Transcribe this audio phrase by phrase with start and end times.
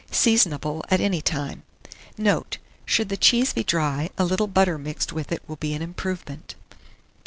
[0.09, 1.61] Seasonable at any time.
[2.17, 2.57] Note.
[2.85, 6.55] Should the cheese be dry, a little butter mixed with it will be an improvement.